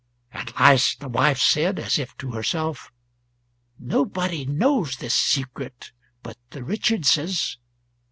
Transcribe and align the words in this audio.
At 0.31 0.59
last 0.59 0.99
the 0.99 1.07
wife 1.09 1.37
said, 1.37 1.77
as 1.77 1.99
if 1.99 2.17
to 2.17 2.31
herself, 2.31 2.91
"Nobody 3.77 4.47
knows 4.47 4.95
this 4.97 5.13
secret 5.13 5.91
but 6.23 6.37
the 6.49 6.61
Richardses 6.63 7.57